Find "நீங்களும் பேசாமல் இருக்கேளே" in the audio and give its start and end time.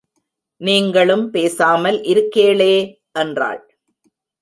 0.61-2.73